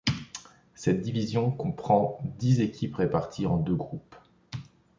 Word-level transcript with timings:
Cette 0.73 1.01
division 1.03 1.51
comprend 1.51 2.21
dix 2.39 2.59
équipes 2.59 2.95
réparties 2.95 3.45
en 3.45 3.57
deux 3.57 3.75
groupes. 3.75 4.15